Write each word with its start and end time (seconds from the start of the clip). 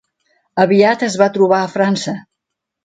Aviat 0.63 1.05
es 1.09 1.19
va 1.23 1.29
trobar 1.37 1.61
a 1.67 1.71
França. 1.77 2.19